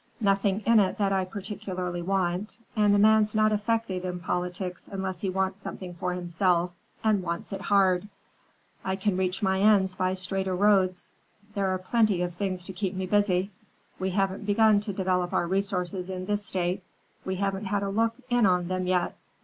Nothing 0.19 0.61
in 0.65 0.79
it 0.79 0.97
that 0.97 1.13
I 1.13 1.25
particularly 1.25 2.01
want; 2.01 2.57
and 2.75 2.95
a 2.95 2.97
man's 2.97 3.35
not 3.35 3.51
effective 3.51 4.03
in 4.03 4.19
politics 4.19 4.89
unless 4.91 5.21
he 5.21 5.29
wants 5.29 5.61
something 5.61 5.93
for 5.93 6.13
himself, 6.15 6.71
and 7.03 7.21
wants 7.21 7.53
it 7.53 7.61
hard. 7.61 8.07
I 8.83 8.95
can 8.95 9.15
reach 9.15 9.43
my 9.43 9.59
ends 9.61 9.93
by 9.93 10.15
straighter 10.15 10.55
roads. 10.55 11.11
There 11.53 11.67
are 11.67 11.77
plenty 11.77 12.23
of 12.23 12.33
things 12.33 12.65
to 12.65 12.73
keep 12.73 12.95
me 12.95 13.05
busy. 13.05 13.51
We 13.99 14.09
haven't 14.09 14.47
begun 14.47 14.79
to 14.81 14.91
develop 14.91 15.33
our 15.33 15.45
resources 15.45 16.09
in 16.09 16.25
this 16.25 16.43
State; 16.43 16.81
we 17.23 17.35
haven't 17.35 17.65
had 17.65 17.83
a 17.83 17.89
look 17.89 18.15
in 18.27 18.47
on 18.47 18.69
them 18.69 18.87
yet. 18.87 19.15